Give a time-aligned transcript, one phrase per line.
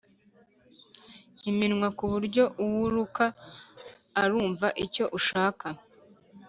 [1.49, 3.25] iminwa ku buryo uwo uruka
[4.21, 5.67] arumva icyo ushaka